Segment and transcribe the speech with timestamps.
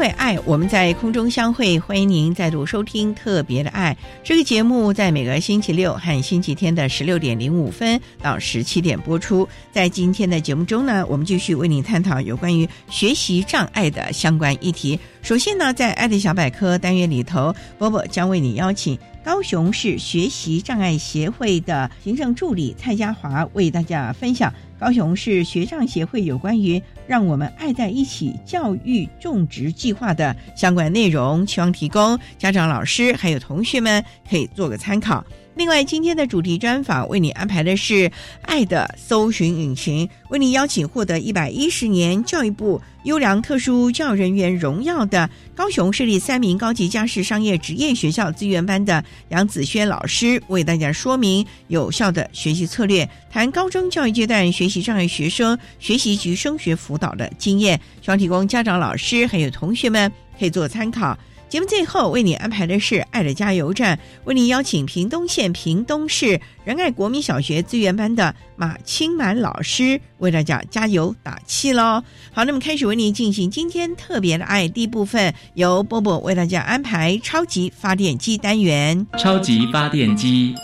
[0.00, 1.78] 为爱，我们在空中相会。
[1.78, 9.46] 欢迎您再度收听《特别的爱》这个节目，在每个星期六和星期天的十六点零五分到十七点播出。
[9.70, 14.98] 在今天的节目中呢，我们继续为您探讨有关于学习障碍的相关议题。
[15.22, 24.52] 首先呢，在“爱的小百科”单元里头，波波将为你邀请高雄市学习障碍协会的行政助理蔡家华为大家分享。
[24.78, 35.22] 高雄市学障协会有关于“让我们爱在一起”教育种植计划的相关内容，希望提供家长、老师还有同学们可以做个参考。
[35.56, 38.10] 另外，今天的主题专访为你安排的是
[38.42, 61.18] “爱的搜寻引擎”，为你邀请获得一百一十年教育部优良特殊教育人员荣耀的高雄市立三名高级家事商业职业学校资源班的杨子轩老师，为大家说明有效的学习策略，谈高中教育阶段学习障碍学生学习及升学辅导的经验，希望提供家长、老师还有同学们可以做参考。
[61.50, 72.04] 节目最后为你安排的是爱的加油站，为你邀请屏东县屏东市仁爱国民小学资源班的马清满老师为大家加油打气喽。
[72.32, 79.04] 好，那么开始为你进行今天特别的爱第一部分，由波波为大家安排超级发电机单元。
[79.18, 80.54] 超级发电机，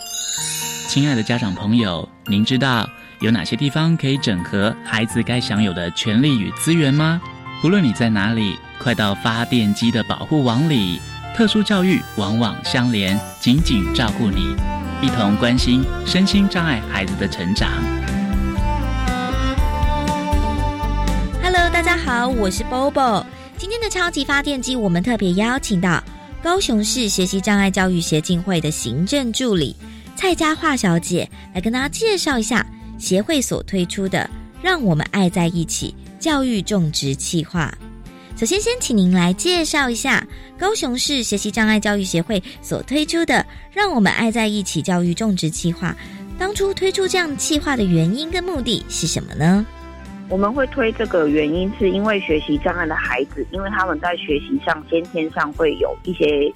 [0.87, 7.21] 亲爱的家长朋友，您知道有哪些地方可以整合孩子该享有的权利与资源吗？
[7.65, 8.57] 无论你在哪里。
[8.79, 11.01] 快到发电机的保护网里，
[11.35, 14.55] 特殊教育网网相连，紧紧照顾你，
[15.03, 17.69] 一同关心身心障碍孩子的成长。
[21.43, 23.25] Hello，大家好，我是 Bobo。
[23.59, 26.03] 今天的超级发电机，我们特别邀请到
[26.43, 29.75] 高雄市学习障碍教育协进会的行政助理
[30.15, 32.65] 蔡佳桦小姐，来跟大家介绍一下
[32.99, 34.29] 协会所推出的
[34.63, 37.73] “让我们爱在一起”教育种植计划。
[38.37, 40.23] 首先，先请您来介绍一下
[40.59, 43.43] 高雄市学习障碍教育协会所推出的
[43.73, 45.97] “让我们爱在一起”教育种植计划。
[46.39, 49.65] 当初推出这样计划的原因跟目的是什么呢？
[50.29, 56.53] 我们会推这个原因，是因为学习障碍的孩子，因为他们在学习上先天上会有一些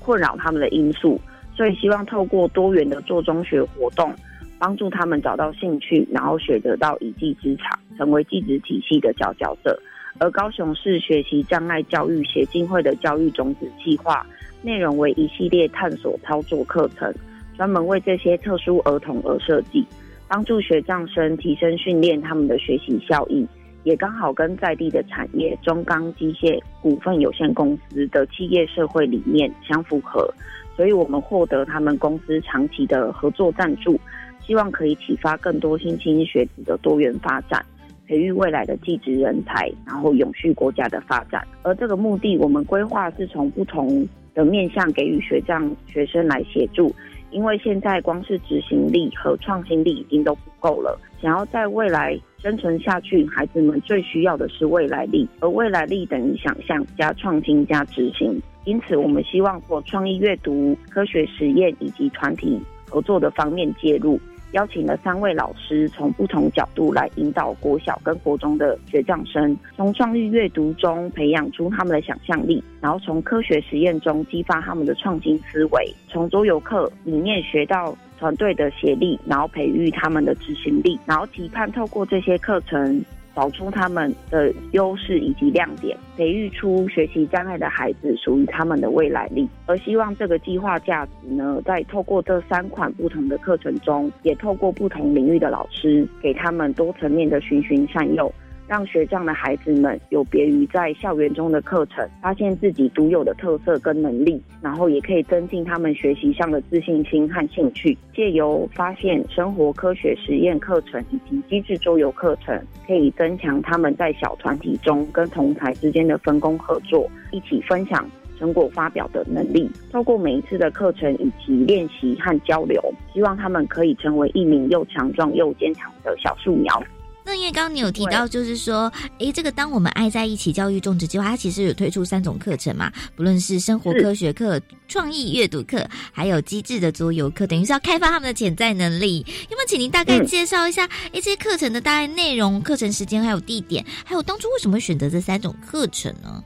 [0.00, 1.18] 困扰他们的因素，
[1.56, 4.14] 所以希望透过多元的做中学活动，
[4.58, 9.74] 帮助他们找到兴趣，然后学得到一技之长，成为技职体系的角角色。
[10.18, 14.24] 而高雄市学习障碍教育协进会的教育种子计划
[14.62, 17.12] 内容为一系列探索操作课程，
[17.56, 19.84] 专门为这些特殊儿童而设计，
[20.28, 23.46] 帮助学障生提升训练他们的学习效益，
[23.82, 30.32] 也刚好跟在地的产业中钢机械股份有限公司的企业社会理念相符合，
[30.76, 34.00] 所以我们获得他们公司长期的合作赞助，
[34.46, 37.64] 希望可以启发更多新青学子的多元发展。
[38.06, 41.46] 培育未来的技职人才，然后永续国家的发展。
[41.62, 46.94] 而这个目的，我们规划是从不同的面向给予学障学生来协助。
[47.30, 55.28] 因为现在光是执行力和创新力已经都不够了，想要在未来生存下去，孩子们最需要的是未来力。
[55.40, 58.40] 而未来力等于想象加创新加执行。
[58.66, 64.20] 因此，我们希望做创意阅读、科学实验以及团体合作的方面介入。
[64.54, 89.48] 邀请了三位老师，从不同角度来引导国小跟国中的学匠生，从创意阅读中培养出他们的想象力，然后从科学实验中激发他们的创新思维，从桌游课里面学到团队的协力，然后培育他们的执行力，然后期盼透过这些课程，找出他们的优势以及亮点，培育出学习障碍的孩子属于他们的未来力。
[89.66, 98.32] 而希望这个计划价值呢，在透过这三款不同的课程中，也透过不同领域的老师，给他们多层面的循循善诱。
[98.66, 107.96] 让学长的孩子们有别于在校园中的课程，发现自己独有的特色跟能力，然后也可以增进他们学习上的自信心和兴趣。
[108.14, 118.08] 借由发现生活科学实验课程以及机制周游课程，可以增强他们在小团体中跟同才之间的分工合作，一起分享
[118.38, 119.70] 成果发表的能力。
[119.92, 122.80] 透过每一次的课程以及练习和交流，
[123.12, 126.82] 希望他们可以成为一名又强壮又坚强的小树苗。
[127.26, 135.82] 那因为刚刚你有提到，就是说，诶，这个当我们爱在一起教育种植计划，它其实有推出三种课程嘛，不论是生活科学课、创意阅读课，
[136.12, 139.24] 还有机智的桌游课，等于是要开发他们的潜在能力。
[139.48, 146.44] 有没有请您大概介绍一下，诶，这些课程的大概内容、课程时间还有地点，还有当初为什么会选择这三种课程呢？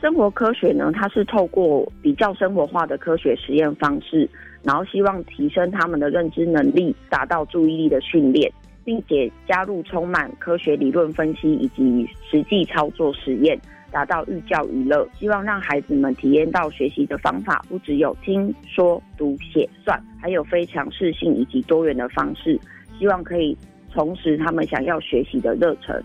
[0.00, 4.28] 生活科学呢，它是透过比较生活化的科学实验方式，
[4.62, 8.50] 然后希望提升他们的认知能力，达到注意力的训练。
[8.86, 13.58] 并且加入充满科学理论分析以及实际操作实验，
[13.90, 15.06] 达到寓教于乐。
[15.18, 22.58] 希望让孩子们体验到学习的方法不只有听说读写算，还有非常适性以及多元的方式。
[22.96, 23.58] 希望可以
[23.92, 26.00] 重拾他们想要学习的热忱。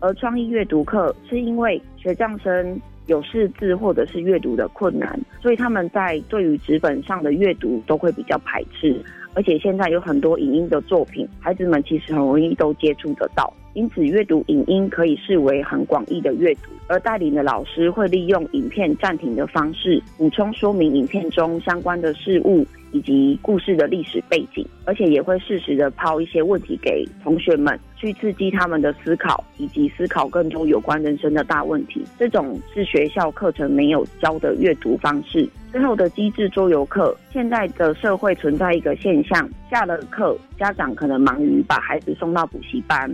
[0.00, 8.98] 而创意阅读课是因为学障生有识字或者是阅读的困难，所以他们在对于纸本上的阅读都会比较排斥。
[9.34, 16.70] 而且现在有很多影音的作品，孩子们其实很容易都接触得到，因此阅读影音可以视为很广义的阅读。
[16.88, 22.66] 而带领的老师会利用影片暂停的方式，补充说明影片中相关的事物。
[22.94, 32.04] 以及故事的历史背景，而且也会适时的抛一些问题给同学们，去刺激他们的思考，以及思考更多有关人生的大问题。
[32.18, 35.48] 这种是学校课程没有教的阅读方式。
[35.72, 43.10] 最后的机制桌游课，现在的社会存在一个现象：下了课，家长可能忙于把孩子送到补习班，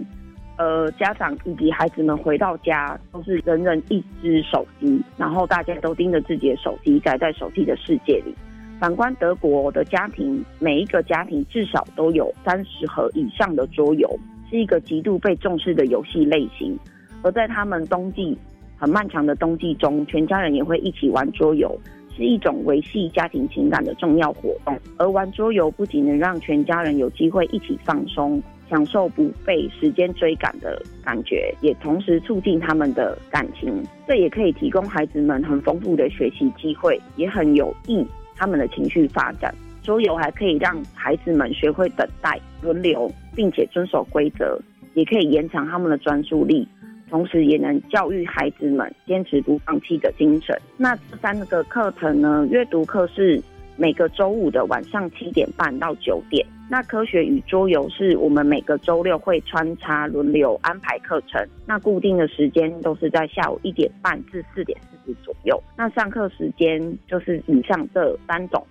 [0.59, 8.35] 呃，家长以及孩子们回到家都是人人一只手机，然后大家都盯着自己的手机，宅在手机的世界里。
[8.81, 14.09] 反观德国的家庭，每一个家庭至少都有三十盒以上的桌游，
[14.51, 16.77] 是一个极度被重视的游戏类型。
[17.23, 18.37] 而在他们冬季
[18.77, 21.77] 很漫长的冬季中，全家人也会一起玩桌游，
[22.17, 24.77] 是一种维系家庭情感的重要活动。
[24.97, 33.83] 而玩桌游不仅能让全家人有机会一起放松，享受不被时间追赶的感觉，也同时促进他们的感情。
[34.07, 38.07] 这也可以提供孩子们很丰富的学习机会，也很有益。
[38.37, 44.57] 他们的情绪发展，桌游还可以让孩子们学会等待、轮流，并且遵守规则，
[44.95, 46.69] 也可以延长他们的专注力，
[47.11, 50.57] 同时也能教育孩子们坚持不放弃的精神。
[50.77, 52.47] 那这三个课程呢？
[52.51, 53.43] 阅读课是
[53.79, 56.45] 每个周五的晚上七点半到九点。
[56.71, 65.59] 那科学与桌游是我们每个周六会穿插轮流安排课程，那固定的时间都是在下午一点半至四点四十左右。
[65.79, 68.63] 那上课时间就是以上这三种。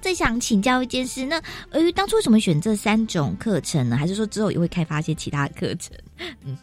[0.00, 1.36] 最想请教一件事，那
[1.70, 3.96] 呃，当初为什么选这三种课程呢？
[3.96, 5.94] 还是说之后也会开发一些其他课程？
[6.46, 6.56] 嗯，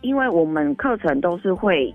[0.00, 1.94] 因为我们课程都是会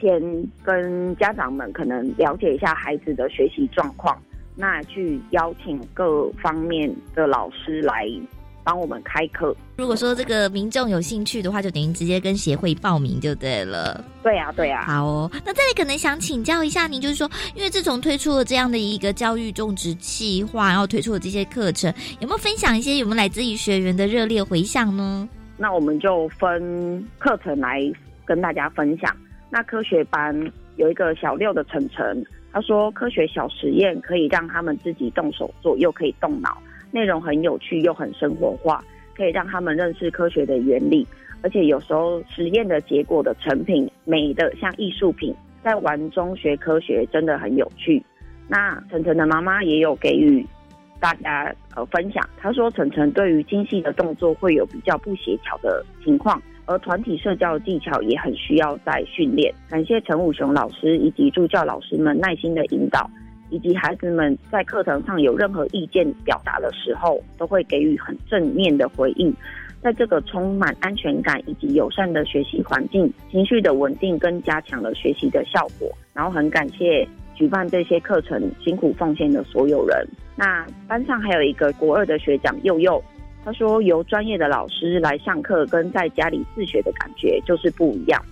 [0.00, 0.20] 先
[0.64, 4.20] 跟家长们可能了解一下孩子的学习状况。
[4.56, 8.06] 那去邀请各方面的老师来
[8.62, 9.56] 帮我们开课。
[9.76, 14.04] 如果说这个民众有兴趣的话，就等于直接跟协会报名就对了。
[14.22, 14.84] 对呀，对呀。
[14.86, 25.26] 好哦，那这里可能想请教一下您，就是说，因为自从推出了这样的一个教育种植计划，然后推出了这些课程，有没有分享一些有没有来自于学员的热烈回响呢？
[25.56, 27.80] 那我们就分课程来
[28.26, 29.16] 跟大家分享。
[29.48, 32.24] 那科学班有一个小六的晨晨。
[32.52, 38.82] 他说：“科学小实验可以让他们自己动手做，又可以动脑，内容很有趣又很生活化，
[39.14, 41.06] 可以让他们认识科学的原理。
[41.42, 48.02] 而且有时候实验的结果的成品美的像艺术品，在玩中学科学真的很有趣。”
[48.48, 50.44] 那晨晨的妈妈也有给予
[50.98, 59.52] 大家呃分享，她说：“晨晨对于精细的动作会有比较不协调的情况。”而团体社交技巧也很需要在训练。
[59.68, 63.10] 感谢陈武雄老师以及助教老师们耐心的引导，
[63.50, 69.34] 以及孩子们在课堂上有任何意见表达的时候，都会给予很正面的回应。
[69.82, 75.90] 在这个充满安全感以及友善的学习环境，情绪的稳定跟加强了学习的效果。
[76.12, 80.06] 然后很感谢举办这些课程辛苦奉献的所有人。
[80.36, 83.02] 那班上还有一个国二的学长佑佑。
[83.44, 88.22] 他说，由专业的老师来上课，跟在家里自学的感觉就是不一样。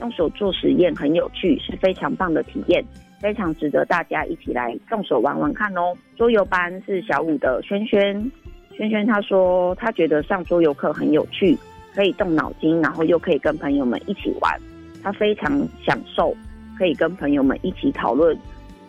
[0.00, 2.84] 用手做实验很有趣，是非常棒的体验，
[3.18, 5.92] 非常值得大家一起来动手玩玩看哦。
[6.16, 8.30] 桌游班是小五的轩轩，
[8.76, 11.58] 轩轩他说他觉得上桌游课很有趣，
[11.94, 14.60] 可以动脑筋，然后又可以跟朋友们一起玩，
[15.02, 16.36] 他非常享受
[16.78, 18.38] 可以跟朋友们一起讨论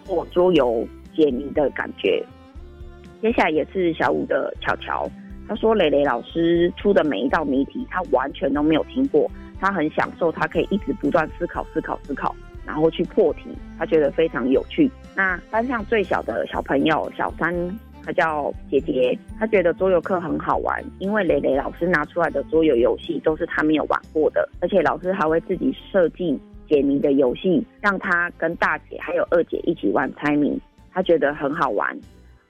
[0.06, 2.24] 或桌游解谜的感觉。
[3.22, 5.10] 接下来也是小五的巧巧。
[5.50, 9.30] 他说：“蕾蕾老师出的每一道谜题，他完全都没有听过。
[9.60, 12.36] 他很享受，他可以一直不断思考、思考、思考，
[12.68, 13.50] 然后去破题。
[13.80, 14.90] 他觉得非常有趣。
[15.16, 17.52] 那班上最小的小朋友小三，
[18.06, 26.40] 他叫姐姐，他觉得桌游课很好玩，因为蕾蕾老师拿出来的桌游游戏都是他没有玩过的，而且老师还会自己设计
[26.70, 30.62] 解谜的游戏，让他跟大姐还有二姐一起玩猜谜，
[30.94, 32.00] 他觉得很好玩。”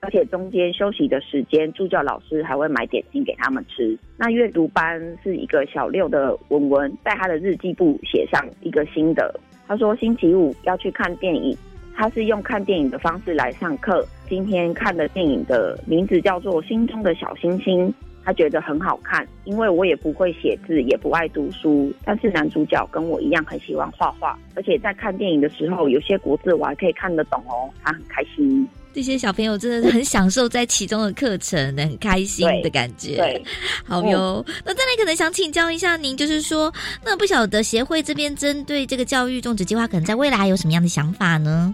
[0.02, 3.98] 而且中间休息的时间，助教老师还会买点心给他们吃。
[4.18, 9.38] 那阅读班是一个小六的文文，在他的日记簿写上一个心得。
[9.68, 11.56] 他说星期五要去看电影，
[11.96, 14.06] 他是用看电影的方式来上课。
[14.30, 17.88] 今天看的电影的名字叫做《心中的小星星》，
[18.24, 19.28] 他觉得很好看。
[19.46, 28.68] 因为我也不会写字，也不爱读书，但是男主角跟我一样很喜欢画画，而且在看电影的时候，有些国字我还可以看得懂哦，他很开心。
[28.92, 33.18] 这些小朋友真的是很享受在其中的课程，很开心的感觉。
[33.18, 33.44] 对，
[33.86, 34.44] 好哟。
[34.66, 36.74] 那再来可能想请教一下您，就是说，
[37.06, 41.74] 那不晓得协会这边针对这个教育种植计划，可能在未来有什么样的想法呢？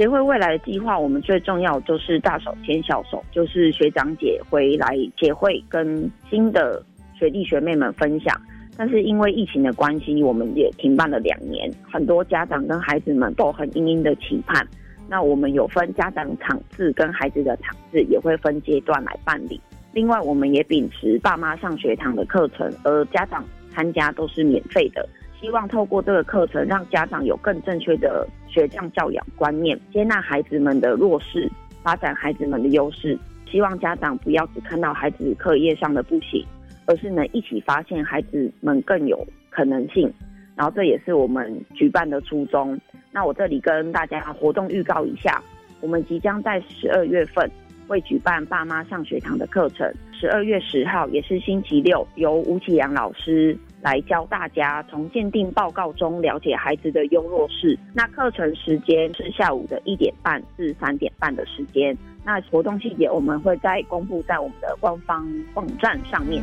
[0.00, 6.82] 协会未来的计划，我们最重要就是大手牵小手，就是学长姐回来协会跟新的
[7.18, 8.34] 学弟学妹们分享。
[8.78, 14.66] 但是因为疫情的关系，我们也停办了两年，很多家长跟孩子们都很殷殷的期盼。
[15.06, 19.60] 那我们有分家长场次跟孩子的场次，也会分阶段来办理。
[19.92, 25.06] 另外，我们也秉持爸妈上学堂的课程，而家长参加都是免费的。
[25.40, 31.50] 希望透过这个课程，让家长有更正确的学匠教养观念，接纳孩子们的弱势，
[31.82, 33.18] 发展孩子们的优势。
[33.50, 36.44] 希望家长不要只看到孩子课业上的不行，
[36.84, 40.12] 而是能一起发现孩子们更有可能性。
[40.54, 42.78] 然后，这也是我们举办的初衷。
[43.10, 45.42] 那我这里跟大家活动预告一下，
[45.80, 47.50] 我们即将在十二月份
[47.88, 49.90] 会举办爸妈上学堂的课程。
[50.12, 57.78] 十二月十号也是星期六，由吴启阳老师来教大家从鉴定报告中了解孩子的优弱势。
[57.94, 61.96] 那课程时间是下午的一点半至三点半的时间。
[62.24, 66.42] 那活动细节我们会再公布在我们的官方网站上面。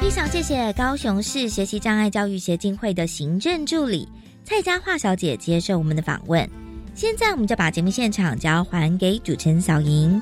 [0.00, 4.08] 非常谢谢高雄市学习障碍教育协进会的行政助理。
[4.42, 6.48] 蔡佳桦小姐接受我们的访问，
[6.94, 10.20] 现在我们就把节目现场交还给主持人小莹。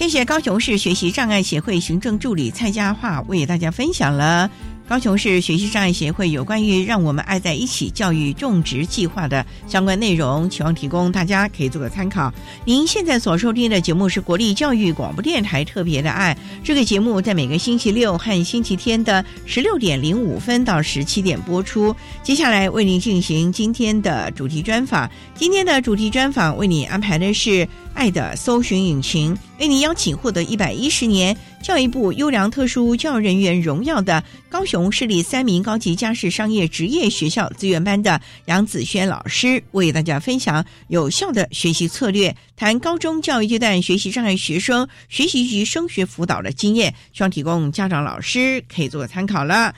[0.00, 4.50] 谢谢高雄市学习障碍协会行政助理蔡佳桦为大家分享了。
[4.88, 12.32] 高雄市学习障碍协会有关于“让我们爱在一起”教育种植计划的相关内容，希望提供大家可以做个参考。
[12.64, 21.94] 您现在所收听的节目是国立教育广播电台特别的爱，这个节目在每个星期六和星期天的十六点零五分到十七点播出。
[22.22, 27.68] 接下来为您进行今天的主题专访，今天的主题专访为你安排的是。
[27.92, 49.74] 爱的搜寻引擎为您邀请获得一百一十年教育部优良特殊教育人员荣耀的高雄市立三名高级家事商业职业学校资源班的杨子轩老师，为大家分享有效的学习策略，谈高中教育阶段学习障碍学生学习及升学辅导的经验，希望提供家长老师可以做个参考了。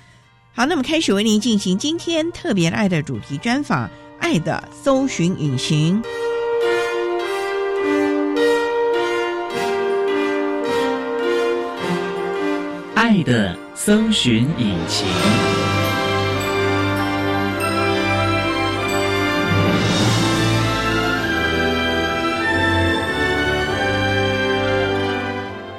[0.53, 6.01] 好，那么开始为您进行今天特别爱的主题专访，爱的搜寻引擎。
[13.13, 15.07] 爱的搜寻引擎。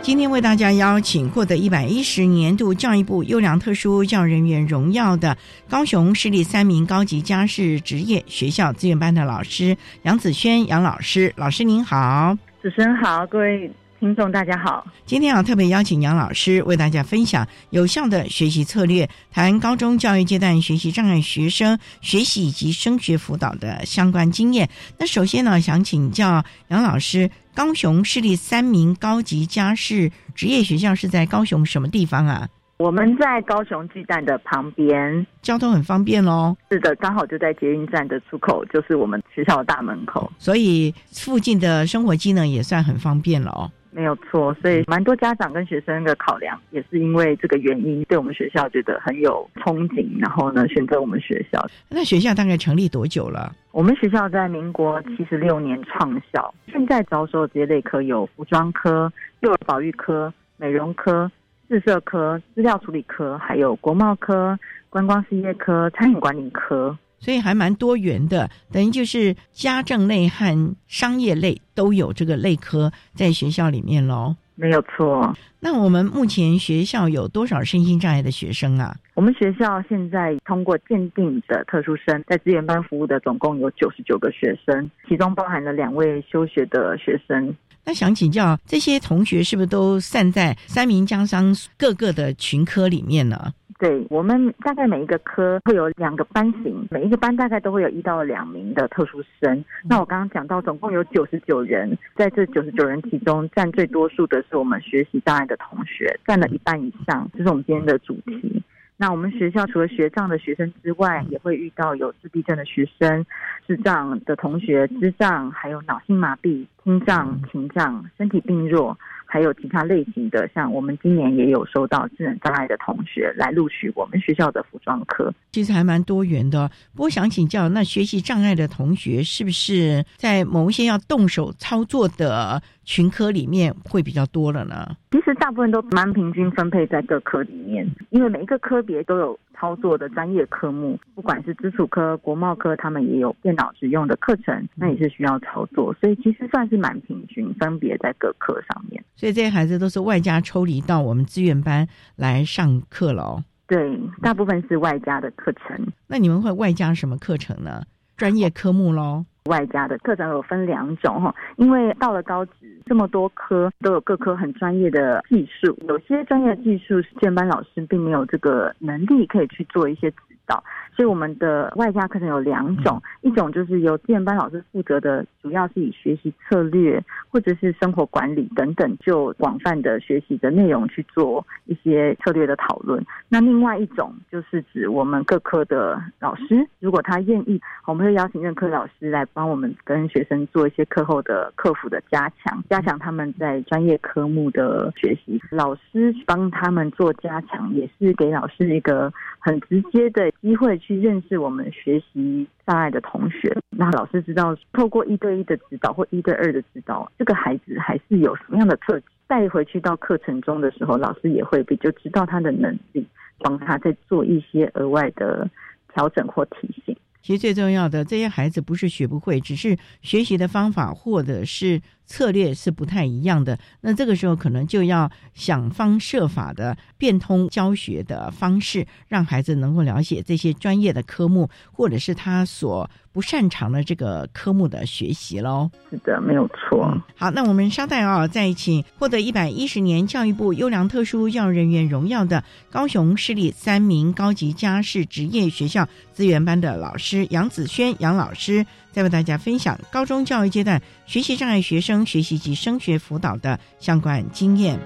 [0.04, 5.36] 今天为大家邀请获得一百一十年度教育部优良特殊教人员荣耀的
[5.68, 13.72] 高雄市立三名高级家事职业学校资源班的老师杨子轩杨老师，老师您好，主持人好，各位。
[14.04, 24.68] 听众大家好，今天啊特别邀请杨老师为大家分享有效的学习策略，谈高中教育阶段学习障碍学生学习以及升学辅导的相关经验。
[25.00, 32.50] 那首先呢，想请教杨老师，高雄市立三名高级家事职业学校是在高雄什么地方啊？
[32.80, 36.54] 我们在高雄巨蛋的旁边，交通很方便喽。
[36.70, 43.72] 是的，刚好就在捷运站的出口，就是我们学校的大门口，所以附近的生活机能也算很方便了哦。
[43.94, 51.64] 没有错，所以蛮多家长跟学生的考量，也是因为这个原因，对我们学校觉得很有憧憬，然后呢，选择我们学校。
[51.90, 53.54] 那学校大概成立多久了？
[53.72, 61.32] 我们学校在民国七十六年创校，现在招收这些类科有服装科、幼儿保育科、美容科、
[61.68, 64.58] 自设科、资料处理科，还有国贸科、
[64.90, 66.98] 观光事业科、餐饮管理科。
[67.24, 74.36] 所以还蛮多元的，等于就是家政类和商业类都有这个类科在学校里面喽。
[74.56, 75.34] 没有错。
[75.62, 78.94] 那我们目前学校有多少身心障碍的学生啊？
[79.14, 87.56] 我们学校现在通过鉴定的特殊生，在资源班服务的总共有九十九个学生，其中包含了两位休学的学生。
[87.86, 93.54] 那想请教，这些同学是不是都散在三明江商各个的群科里面呢？
[93.84, 99.66] 对我们大概每一个科会有两个班型，每一个班大概都会有一到两名的特殊生。
[99.84, 107.30] 那我刚刚讲到，总共有九十九人，在这九十九人其中，占最多数的是我们学习障碍的同学，占了一半以上。
[107.34, 108.64] 这是我们今天的主题。
[108.96, 113.26] 那我们学校除了学障的学生之外，也会遇到有自闭症的学生、
[113.68, 118.98] 智障的同学、智障，还有脑性麻痹、听障、情障、身体病弱。
[119.34, 126.70] 还有其他类型的，像我们今年也有收到智能障碍的同学来录取我们学校的服装科，其实还蛮多元的。
[126.94, 134.96] 不过想请教，那学习障碍的同学是不是在某一些要动手操作的群科里面会比较多了呢？
[135.12, 139.40] 其实大部分都蛮平均分配在各科里面，因为每一个科别都有。
[139.56, 149.02] 操作的专业科目，不管是基础科、国贸科，他们也有电脑使用的课程，那也是需要操作，所以其实算是蛮平均，分别在各科上面。
[149.16, 151.88] 所以这些孩子都是外加抽离到我们资源班
[152.18, 153.44] 来上课了哦。
[153.66, 155.88] 对，大部分是外加的课程。
[156.08, 157.84] 那你们会外加什么课程呢？
[158.18, 159.24] 专业科目喽。
[159.46, 162.52] 外加的课程有分两种哈，因为到了高职
[162.86, 170.12] 这么多科都有各科很专业的技术，有些专业技术是建班老师并没有这个能力可以去做一些
[170.46, 170.64] 导。
[170.96, 183.04] 所以我们的外加课程有两种，一种就是由资源班老师负责的，主要是以学习策略或者是生活管理等等，就广泛的学习的内容去做一些策略的讨论。
[183.28, 195.42] 那另外一种就是指我们各科的老师，如果他愿意，我们会邀请任课老师来帮我们跟学生做一些课后的客服的加强，加强他们在专业科目的学习。
[195.50, 200.74] 老师帮他们做加强，也是给老师一个很直接的机会。
[200.84, 213.08] 去认识我们学习障碍的同学，那老师知道透过一对一的指导或一对二的指导，这个孩子还是有什么样的特质，带回去到课程中的时候，老师也会比较知道他的能力，
[213.40, 215.50] 帮他再做一些额外的
[215.94, 216.94] 调整或提醒。
[217.24, 221.82] 其实最重要的，这些孩子不是学不会，只是学习的方法或者是。
[222.06, 235.70] 策略是不太一样的，那这个时候可能就要想方设法的变通教学的方式，让孩子能够了解这些专业的科目，或者是他所不擅长的这个科目的学习喽。
[235.90, 236.94] 是的，没有错。
[237.16, 248.66] 好，那我们稍待啊，再请获得一百一十年教育部优良特殊教育人员荣耀的高雄市立三名高级家事职业学校资源班的老师杨子轩杨老师。
[248.92, 254.80] 再为大家分享高中教育阶段学习障碍学生学习及升学辅导的相关经验。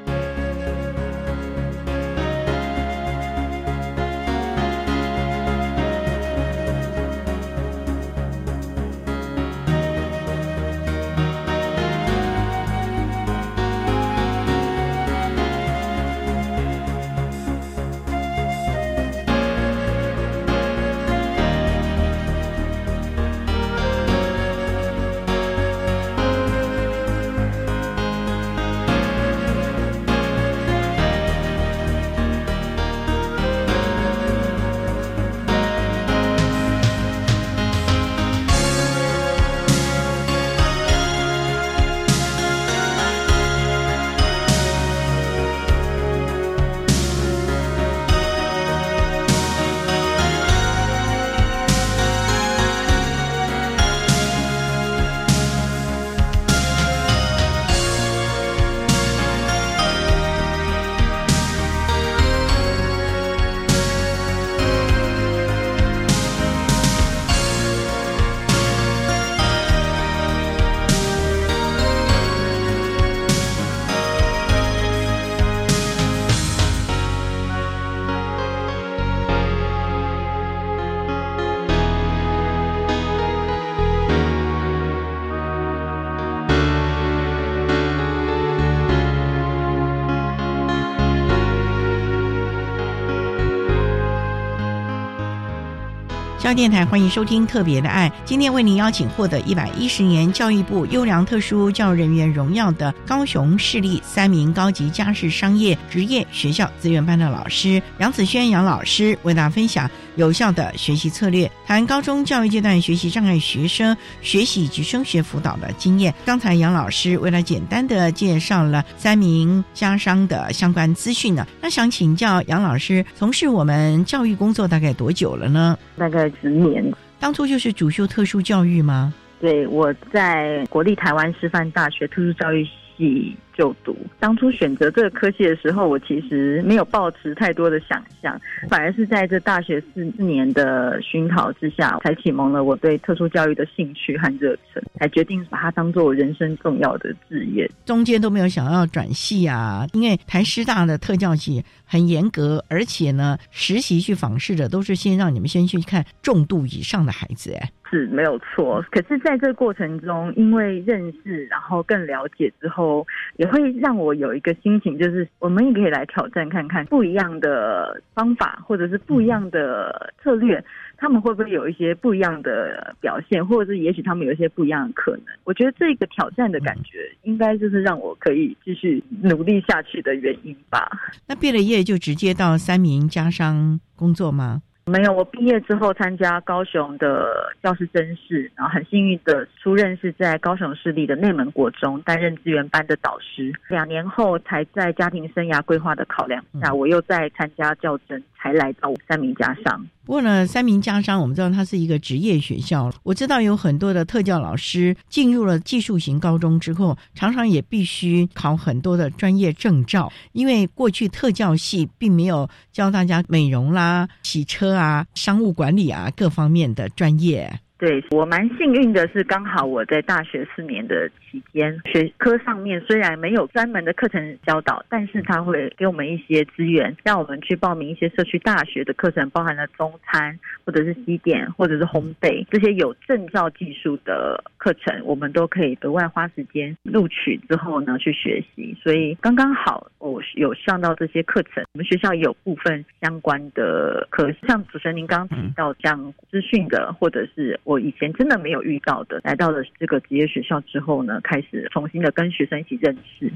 [96.48, 116.14] 教电台欢迎收听《特别的爱》，今天为您邀请获得一百一十年教育部优良特殊教育人员荣耀的高雄市立三名高级家事商业职业学校资源班的老师杨子轩杨老师，为大家分享有效的学习策略，谈高中教育阶段学习障碍学生学习以及升学辅导的经验。
[116.26, 125.78] 刚才杨老师为了简单的介绍了三名家商的相关资讯呢，那想请教杨老师，从事我们教育工作大概多久了呢？
[125.98, 126.84] 大概十年。
[127.20, 129.14] 当初就是主修特殊教育吗？
[129.40, 133.38] 对，我在国立台湾师范大学特殊教育系。
[133.58, 138.40] 就读当初选择这个科系的时候，我其实没有抱持太多的想象，
[138.70, 147.70] 反而是在这大学四四年的熏陶之下，才启蒙了我对特殊教育的兴趣和热忱，才决定把它当做我人生重要的志业。
[147.84, 158.84] 中间都没有想要转系啊，因为台师大的特教系很严格，而且呢，实习去访视的都是先让你们先去看重度以上的孩子，哎，是没有错。
[158.92, 163.06] 可是在这个过程中，因为认识，然后更了解之后，
[163.38, 170.64] 也会让我有一个心情，就是我们也可以来挑战看看不一样的方法，或者是不一样的策略，
[170.98, 175.26] 他们会不会有一些不一样的表现，或者是也许他们有一些不一样的可能。
[175.44, 180.90] 我觉得这个挑战的感觉，应该就是让我可以继续努力下去的原因吧。
[181.28, 184.62] 那毕了业就直接到三明家商工作吗？
[184.90, 193.52] 没有，我毕业之后参加高雄的教师甄试，然后很幸运的出任是在高雄市立的内门国中担任资源班的导师。
[193.68, 198.24] 两年后才在家庭生涯规划的考量下，我又再参加教甄。
[198.38, 199.86] 才来到三明家商。
[200.06, 202.90] 不过呢，三明家商我们知道它是一个职业学校。
[203.04, 217.52] 我知道有很多的特教老师进入了技术型高中之后，常常也必须考很多的专业证照，因为过去特教系并没有教大家美容啦、洗车啊、商务管理啊各方面的专业。
[217.80, 221.08] 对我蛮幸运的是，刚好我在大学四年的
[221.40, 238.76] 期间，学科上面虽然没有专门的课程教导，但是他会给我们一些资源，让我们去报名一些社区大学的课程，包含了中餐或者是西点或者是烘焙这些有证照技术的课程，我们都可以额外花时间录取之后呢去学习。
[238.82, 247.60] 所以刚刚好我有上到这些课程，我们学校也有部分相关的课，像主持人您刚刚提到像资讯的或者是。
[247.64, 253.32] 我以前真的没有遇到的，来到了这个职业学校之后呢，开始重新的跟学生一起认识，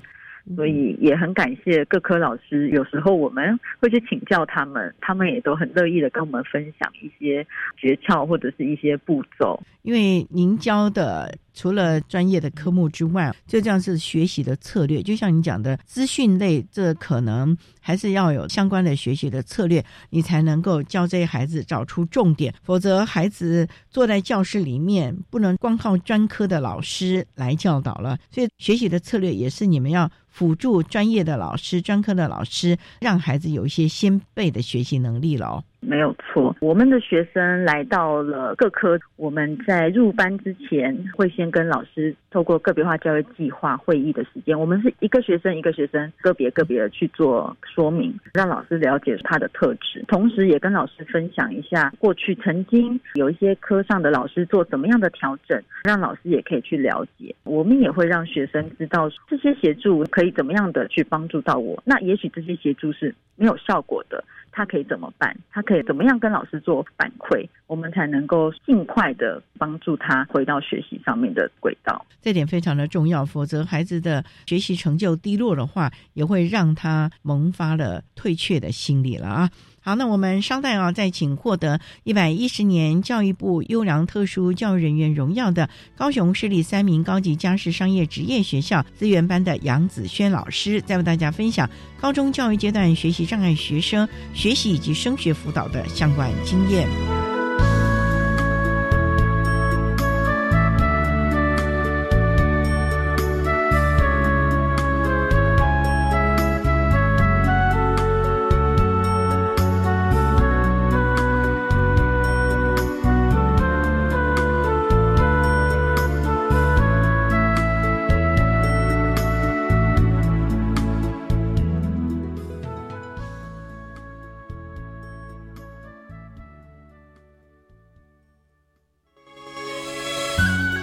[0.56, 2.70] 所以也很感谢各科老师。
[2.70, 9.62] 有时候我们会去请教他们，他们也都很乐意的跟我们分享一些诀窍或者是一些步骤。
[9.82, 11.38] 因为您教的。
[11.54, 15.02] 除了专业的科目之外，就这样是学习的策略。
[15.02, 22.54] 就像你讲的，资讯类，这可能还是要有相关的学习的策略，你才能够教这些孩子找出重点。
[22.64, 28.18] 否则，孩子坐在教室里面，不能光靠专科的老师来教导了。
[28.32, 35.64] 所以，学习的策略也是你们要辅助专业的老师、专科的老师，让孩子有一些先辈的学习能力了。
[35.82, 57.36] 没有错，我们的学生来到了各科，我们在入班之前会先跟老师透过个别化教育计划会议的时间，我们是一个学生一个学生个别个别的去做说明，让老师了解他的特质，同时也跟老师分享一下过去曾经有一些科上的老师做怎么样的调整，让老师也可以去了解。
[57.44, 61.82] 我们也会让学生知道这些协助可以怎么样的去帮助到我。
[61.86, 64.24] 那也许这些协助是没有效果的。
[64.52, 65.36] 他可以怎么办？
[65.50, 67.48] 他可以怎么样跟老师做反馈？
[67.72, 72.06] 我们才能够尽快的帮助他回到学习上面的轨道。
[72.22, 79.50] 这点非常的重要，否则孩子的学习成就低落的话，也会让他萌发了退却的心理了啊。
[79.80, 91.70] 好，那我们稍待啊，再请获得一百一十年教育部优良特殊教育人员荣耀的高雄市立三名高级家事商业职业学校资源班的杨子轩老师，再为大家分享
[92.02, 97.31] 高中教育阶段学习障碍学生学习以及升学辅导的相关经验。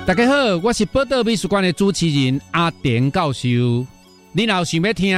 [0.09, 3.47] 大家好，我是报道美术馆的主持人阿田教授。
[4.33, 5.14] 你若想要听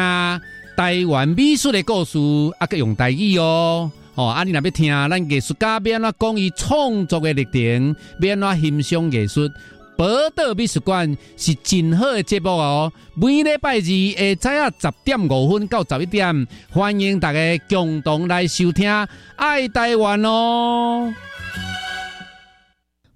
[0.76, 2.18] 台湾美术的故事，
[2.59, 3.88] 啊，个用台语哦。
[4.16, 9.48] 哦，啊，你若要听咱艺术家要安怎讲伊创作的历程，要安怎欣赏艺术。
[9.96, 18.90] 宝岛美术馆是真好的节目哦，每礼拜二下早啊十点五分到十一点，欢迎大家共同来收听
[19.37, 21.14] 《爱台湾》哦。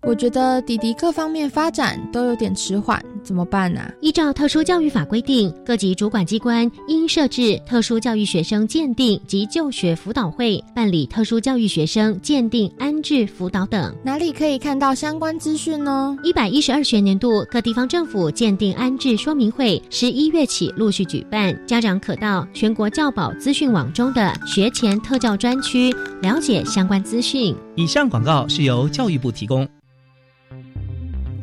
[0.06, 3.80] 我觉得弟弟各方面发展都有点迟缓，怎么办呢？
[4.00, 13.94] 依照特殊教育法规定，各级主管机关应设置特殊教育学生鉴定及就学辅导会，办理特殊教育学生鉴定、安置、辅导等。
[14.04, 16.16] 哪里可以看到相关资讯呢？
[16.22, 25.90] 一百一十二学年度各地方政府鉴定安置说明会，十一月起陆续举办，家长可到全国教保资讯网中的学前特教专区
[26.20, 27.56] 了解相关资讯。
[27.74, 29.66] 以上广告是由教育部提供。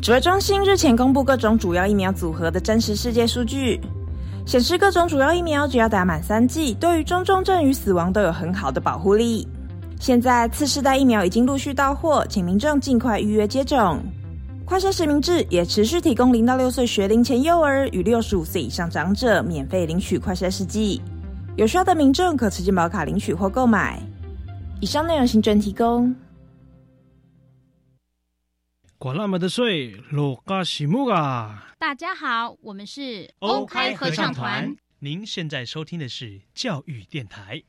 [0.01, 3.79] 指挥中心日前公布各种主要疫苗组合的真实世界数据，
[4.47, 9.47] 显示各种主要疫苗只要打满三剂，对于中重症与死亡都有很好的保护力。
[9.99, 13.99] 现在次世代疫苗已经陆续到货，请民众尽快预约接种。
[14.65, 20.99] 快筛实名制也持续提供零到六岁学龄前幼儿与六十五岁以上长者免费领取快筛试剂，
[21.57, 24.01] 有需要的民众可持健保卡领取或购买。
[24.79, 26.11] 以上内容行政提供。
[29.01, 31.73] 管那么的水，罗嘎西木啊！
[31.79, 34.75] 大家好，我们是欧开合唱团。
[34.99, 37.63] 您现在收听的是教育电台。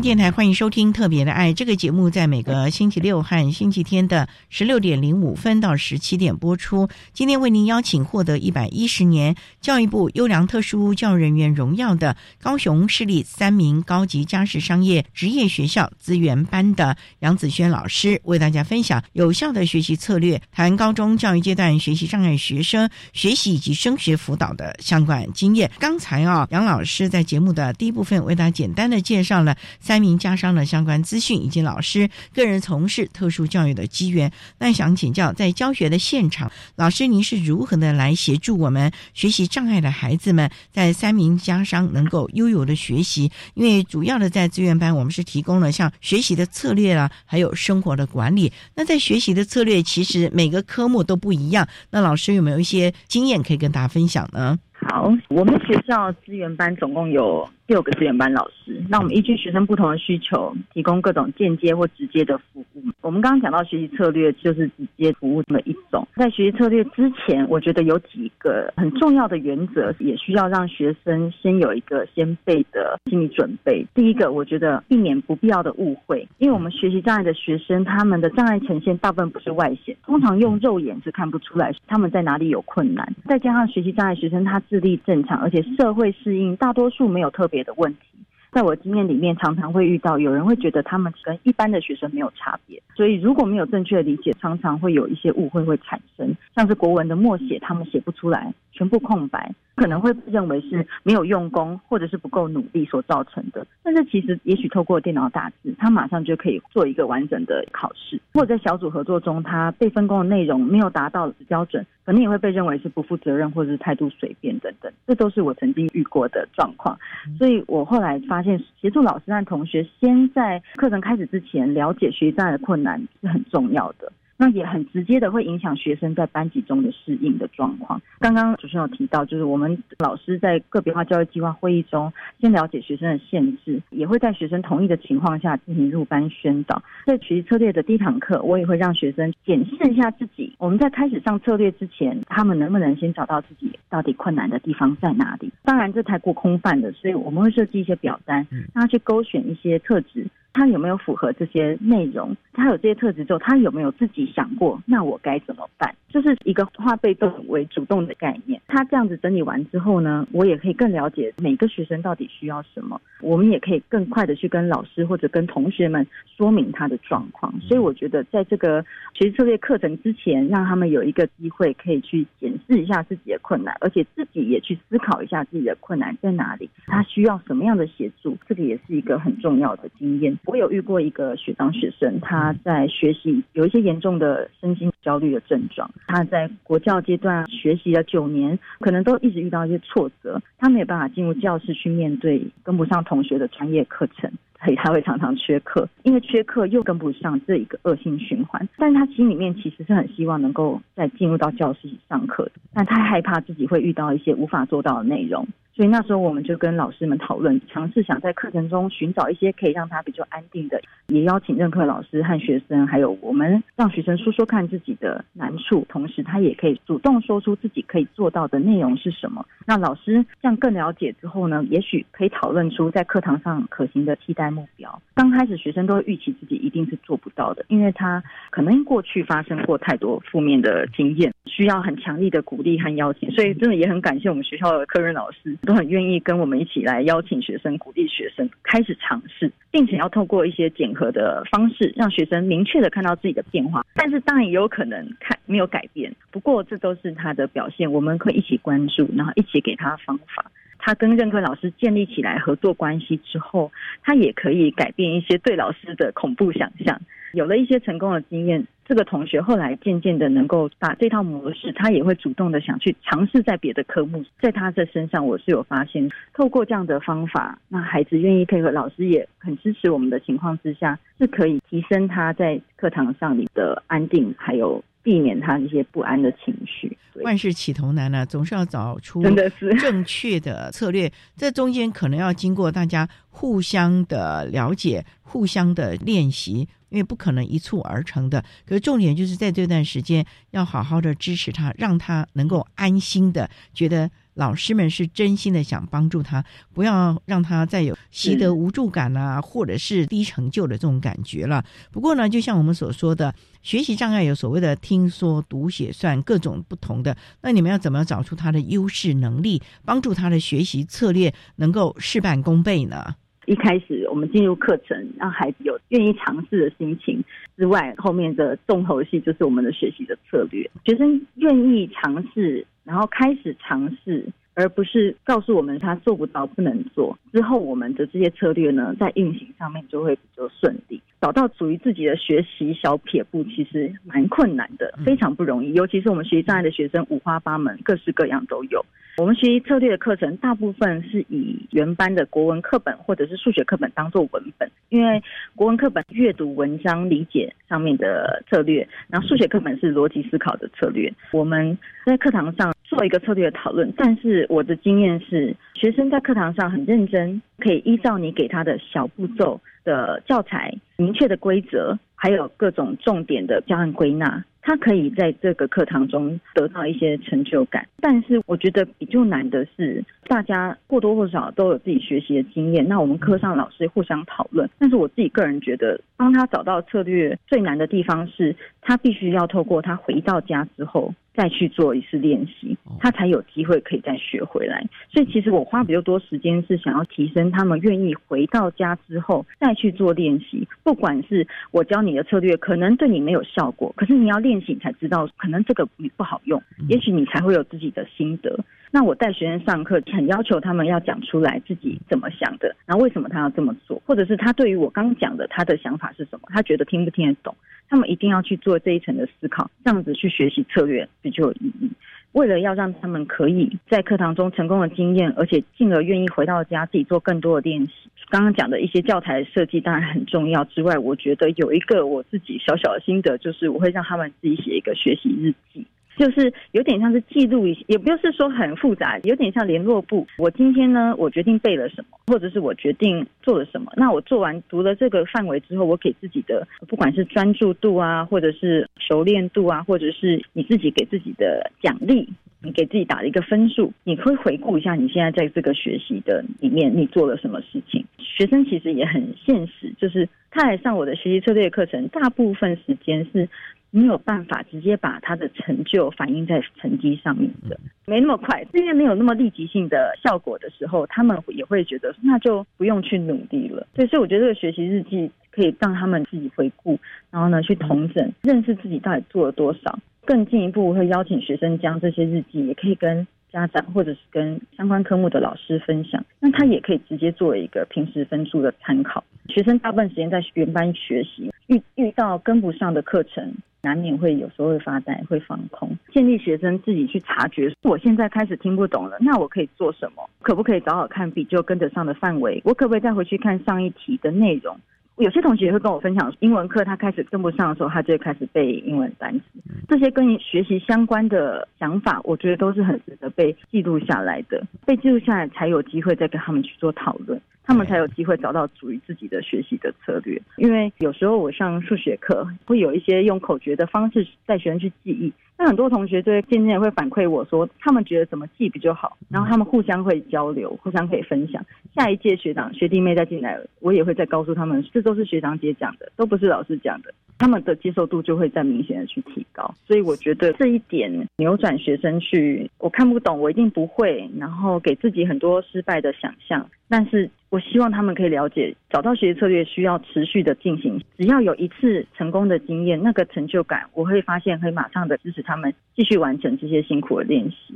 [0.00, 6.88] 电台欢迎收听《特别的爱》这个节目，在每个星期六和星期天的十六点零五分到十七点播出。
[7.12, 25.68] 今天为您邀请获得一百一十年教育部优良特殊教育人员荣耀的高雄市立三名高级家事商业职业学校资源班的杨子轩老师，为大家分享有效的学习策略，谈高中教育阶段学习障碍学生学习以及升学辅导的相关经验。
[25.80, 29.56] 刚才啊，杨老师在节目的第一部分为大家简单的介绍了。
[29.88, 43.32] 三名家商的相关资讯以及老师个人从事特殊教育的机缘，那想请教，在教学的现场，老师您是如何的来协助我们学习障碍的孩子们，在三名家商能够悠游的学习？
[43.54, 48.52] 因为主要的在资源班，我们是提供了像学习的策略啊，还有生活的管理。
[48.74, 51.66] 那在学习的策略，其实每个科目都不一样。
[51.90, 54.58] 那老师有没有一些经验可以跟大家分享呢？
[54.86, 57.48] 好，我们学校资源班总共有。
[57.68, 62.82] 六个资源班老师，那我们依据学生不同的需求，提供各种间接或直接的服务。
[63.02, 66.08] 我们刚刚讲到学习策略，就是直接服务的一种。
[66.16, 73.86] 在学习策略之前，我觉得有几个很重要的原则，也需要让学生先有一个先备的心理准备。
[73.94, 83.14] 第一个，我觉得避免不必要的误会，因为我们学习障碍的学生，他们的障碍呈现大部分不是外显，通常用肉眼是看不出来他们在哪里有困难。
[83.26, 87.57] 再加上学习障碍学生他智力正常，而且社会适应，大多数没有特别。
[87.58, 99.54] 别的问题，在我经验里面，常常会遇到有人会觉得他们跟一般的学生没有差别，所以如果没有正确的理解，常常会有一些误会会产生，像是国文的默写，他们写不出来，全部空白。
[99.76, 116.98] 可能会认为是没有用功或者是不够努力所造成的，但是其实也许透过电脑打字，他马上就可以做一个完整的考试，或者在小组合作中，他被分工的内容没有达到标准，可能也会被认为是不负责任或者是态度随便等等，这都是我曾经遇过的状况。
[117.38, 124.12] 所以我后来发发现，协助老师和同学先在课程开始之前了解学习障碍的困难是很重要的。
[124.38, 128.00] 那也很直接的会影响学生在班级中的适应的状况。
[128.20, 136.80] 刚刚主持人有提到，就是我们老师在个别化教育计划会议中，先了解学生的限制，也会在学生同意的情况下进行入班宣导。
[137.04, 140.54] 在学习策略的第一堂课，我也会让学生检视一下自己。
[140.58, 145.52] 我们在开始上策略之前，他们能不能先找到自己到底困难的地方在哪里？
[145.64, 150.24] 当然，这太过空泛了，所以我们会设计一些表单，让他去勾选一些特质。
[150.58, 152.36] 他有没有符合这些内容？
[152.52, 155.94] 他有这些特质之后，他有没有自己想过，那我该怎么办？
[156.08, 158.60] 就是一个化被动为主动的概念。
[158.66, 166.04] 他这样子整理完之后呢，我也可以更了解每个学生到底需要什么，我们也可以更快的去跟老师或者跟同学们
[166.36, 167.54] 说明他的状况。
[167.60, 180.36] 所以我觉得，在这个学习策略课程之前，让他们有一个机会可以去检视一下自己的困难，而且自己也去思考一下自己的困难在哪里，他需要什么样的协助，这个也是一个很重要的经验。
[180.48, 185.90] 我有遇过一个学长学生，他在学习有一些严重的身心焦虑的症状。
[186.06, 194.32] 他在国教阶段学习了九年，可能都一直遇到一些挫折，他没有办法进入教室去面对跟不上同学的专业课程，
[194.64, 198.68] 所以他会常常缺课，因为缺课又跟不上这一个恶性循环。
[198.76, 205.46] 但是他心里面其实是很希望能够再进入到教室上课的，但他害怕自己会遇到一些无法做到的内容。
[205.74, 219.46] 所以那时候我们就跟老师们讨论，尝试想在课程中寻找一些可以让他比较安定的，也邀请任课老师和学生，还有我们让学生说说看自己的难处，同时他也可以主动说出自己可以做到的内容是什么。
[219.66, 225.02] 那老师这样更了解之后呢，也许可以讨论出在课堂上可行的替代目标。
[225.14, 233.30] 刚开始学生都会预期自己一定是做不到的，因为他可能过去发生过太多负面的经验，需要很强力的鼓励和邀请。
[233.32, 235.56] 所以真的也很感谢我们学校的科任老师。
[235.62, 243.84] 都很愿意跟我们一起来邀请学生，鼓励学生开始尝试，并且要透过一些检核的方式，让学生明确的看到自己的变化。
[243.94, 250.50] 但是当然也有可能看没有改变，不过这都是他的表现，我们可以一起关注，然后一起给他方法。
[250.78, 253.70] 他跟任课老师建立起来合作关系之后，
[254.02, 257.00] 他也可以改变一些对老师的恐怖想象。
[257.34, 264.24] 有了一些成功的经验，这个同学后来渐渐的能够把这套模式，他也会主动的想去尝试在别的科目。
[264.40, 276.94] 在他的身上，我是有发现，透过这样的方法，那孩子愿意配合，老师也很支持我们的情况之下，是可以提升他在课堂上里的安定，还有避免他一些不安的情绪。
[277.22, 286.68] 万事起头难呢，总是要找出真的是正确的策略，这中间可能要经过大家互相的了解、互相的练习。
[286.90, 301.64] 因为不可能一蹴而成的，可是重点就是在这段时间要好好的支持他，让他能够安心的觉得老师们是真心的想帮助他，不要让他再有习得无助感啊，或者是低成就的这种感觉了。
[301.90, 313.16] 不过呢，就像我们所说的，学习障碍有所谓的听说读写算各种不同的，那你们要怎么找出他的优势能力，帮助他的学习策略能够事半功倍呢？
[313.46, 317.24] 一开始我们进入课程，让孩子有愿意尝试的心情
[317.56, 320.70] 之外，后面的重头戏就是我们的学习的策略。
[320.84, 327.18] 学生愿意尝试，然后开始尝试，而不是告诉我们他做不到、不能做。
[327.30, 330.98] 之后，我们的这些策略呢，在运行上面就会比较顺利。
[331.20, 335.72] 找到属于自己的学习小撇步，其实蛮困难的，非常不容易。
[335.72, 338.84] 尤其是我们学习障碍的学生，五花八门，各式各样都有。
[339.16, 345.20] 我们学习策略的课程，大部分是以原班的国文课本或者是数学课本当做文本，因为
[345.56, 351.12] 国文课本阅读文章理解上面的策略，然后数学课本是逻辑思考的策略。
[351.32, 351.76] 我们
[352.06, 364.44] 在课堂上做一个策略的讨论，但是我的经验是，学生在课堂上很认真，可以依照你给他的小步骤的教材、明确的规则，还有各种重点的教案归纳。
[364.60, 372.86] 他可以在这个课堂中得到一些成就感，但是我觉得比较难的是，大家或多或少都有自己学习的经验。
[372.86, 381.14] 那我们课上老师互相讨论，但是我自己个人觉得，帮他找到策略最难的地方是，他必须要透过他回到家之后。
[381.38, 384.84] 再去做一次练习，他才有机会可以再学回来。
[385.08, 390.66] 所以其实我花比较多时间是想要提升他们愿意回到家之后再去做练习。
[390.82, 398.58] 不管是我教你的策略，可能对你没有效果，可是你要练习才知道，可能这个不好用，也许你才会有自己的心得。
[398.90, 407.54] 那我带学生上课，很要求他们要讲出来自己怎么想的，然后为什么他要这么做，或者是他对于我刚讲的他的想法是什么，他觉得听不听得懂。
[407.90, 411.90] 他们一定要去做这一层的思考，这样子去学习策略就有意义。
[412.32, 417.92] 为了要让他们可以在课堂中成功的经验，而且进而愿意回到家自己做更多的练习。
[418.28, 425.86] 刚刚讲的一些教材设计当然很重要之外，我觉得有一个我自己小小的心得，就是我会让他们自己写一个学习日记。
[426.18, 430.26] 就是有点像是记录一，也不是说很复杂，有点像联络簿。
[430.36, 433.92] 我今天呢，我决定背了什么，或者是我决定做了什么。
[433.96, 442.28] 那我做完读了这个范围之后，我给自己的不管是专注度啊，或者是熟练度啊，或者是你自己给自己的奖励，
[442.60, 448.04] 你给自己打了一个分数，你会回顾一下你现在在这个学习的里面你做了什么事情。
[448.18, 453.48] 学生其实也很现实，就是他来上我的学习策略课程，大部分时间是
[453.90, 463.86] 没有办法直接把他的成就反映在成绩上面的，没那么快，因为没有那么立即性的效果的时候，他们也会觉得那就不用去努力了。
[463.94, 466.98] 对，所以我觉得这个学习日记可以让他们自己回顾，
[467.30, 469.98] 然后呢去统整，认识自己到底做了多少。
[470.28, 479.24] 更进一步会邀请学生将这些日记，也可以跟家长或者是跟相关科目的老师分享，那他也可以直接作为一个平时分数的参考。
[479.48, 485.96] 学生大部分时间在原班学习，遇遇到跟不上的课程，难免会有时候会发呆、会放空。
[486.12, 490.28] 建议学生自己去察觉，我现在开始听不懂了，那我可以做什么？
[490.42, 492.60] 可不可以找找看比就跟得上的范围？
[492.66, 494.78] 我可不可以再回去看上一题的内容？
[495.18, 499.44] 有些同学会跟我分享，英文课他开始跟不上的时候，他就开始背英文单词。
[499.88, 504.62] 这些跟学习相关的想法，我觉得都是很值得被记录下来的。
[504.86, 510.40] 被记录下来，才有机会再跟他们去做讨论，他们才有机会找到属于自己的学习的策略。
[510.56, 515.30] 因为有时候我上数学课，会有一些用口诀的方式带学生去记忆。
[515.58, 521.62] 那很多同学就会渐渐会反馈我说，他们觉得怎么记比较好，然后他们互相会交流，互相可以分享。
[521.94, 529.74] 下一届学长学弟妹再进来，我也会再告诉他们，这都是学长姐讲的，都不是老师讲的，他们的接受度就会再明显的去提高。
[529.84, 536.64] 所以我觉得这一点扭转学生去，我看不懂，我一定不会，然后给自己很多失败的想象。
[536.88, 541.00] 但是我希望他们可以了解，找到学习策略需要持续的进行。
[541.16, 547.74] 只要有一次成功的经验，那个成就感，我会发现可以马上的支持他们继续完成这些辛苦的练习，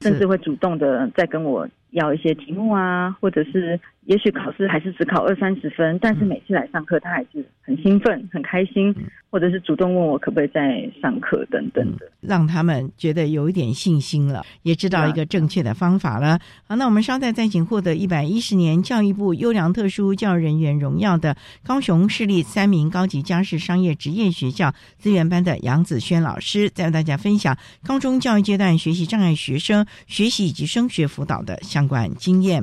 [0.00, 8.94] 甚至会主动的再跟我要一些题目啊，或者是也许考试还是只考二三十分，但是每次来上课他还是很兴奋、很开心，
[9.30, 16.38] 或者是主动问我可不可以再上课等等的，让他们觉得有一点信心了，也知道一个正确的方法了。
[16.66, 32.62] 好，那我们稍待再请获得一百一十年教育部优良特殊教育人员荣耀的高雄市立三名高级家事商业职业学校资源班的杨子轩老师，再为大家分享高中教育阶段学习障碍学生学习以及升学辅导的相关经验。